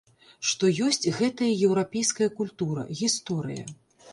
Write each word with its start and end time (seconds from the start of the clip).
Што 0.51 0.69
ёсць 0.85 1.05
гэтая 1.17 1.49
еўрапейская 1.67 2.29
культура, 2.41 2.87
гісторыя. 3.03 3.63